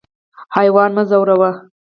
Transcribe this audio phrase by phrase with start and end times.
[0.55, 1.51] حیوان مه ځوروه.